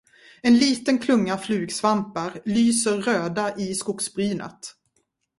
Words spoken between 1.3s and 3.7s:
flugsvampar lyser röda